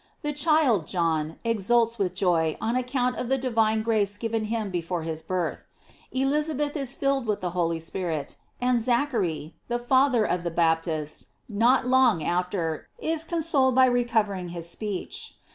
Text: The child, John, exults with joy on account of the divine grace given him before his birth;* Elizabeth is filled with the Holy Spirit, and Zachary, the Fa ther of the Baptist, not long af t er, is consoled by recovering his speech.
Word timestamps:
The 0.23 0.33
child, 0.33 0.87
John, 0.87 1.37
exults 1.43 1.99
with 1.99 2.15
joy 2.15 2.57
on 2.59 2.75
account 2.75 3.17
of 3.17 3.29
the 3.29 3.37
divine 3.37 3.83
grace 3.83 4.17
given 4.17 4.45
him 4.45 4.71
before 4.71 5.03
his 5.03 5.21
birth;* 5.21 5.67
Elizabeth 6.11 6.75
is 6.75 6.95
filled 6.95 7.27
with 7.27 7.39
the 7.41 7.51
Holy 7.51 7.77
Spirit, 7.79 8.35
and 8.59 8.81
Zachary, 8.81 9.57
the 9.67 9.77
Fa 9.77 10.09
ther 10.11 10.25
of 10.25 10.41
the 10.43 10.49
Baptist, 10.49 11.27
not 11.47 11.85
long 11.85 12.23
af 12.23 12.49
t 12.49 12.57
er, 12.57 12.87
is 12.97 13.23
consoled 13.23 13.75
by 13.75 13.85
recovering 13.85 14.49
his 14.49 14.67
speech. 14.67 15.35